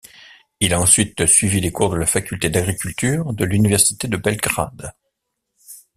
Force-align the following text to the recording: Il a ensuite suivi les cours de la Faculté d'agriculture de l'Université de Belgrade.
Il 0.59 0.73
a 0.73 0.81
ensuite 0.81 1.27
suivi 1.27 1.59
les 1.61 1.71
cours 1.71 1.91
de 1.91 1.95
la 1.97 2.07
Faculté 2.07 2.49
d'agriculture 2.49 3.33
de 3.33 3.45
l'Université 3.45 4.07
de 4.07 4.17
Belgrade. 4.17 4.93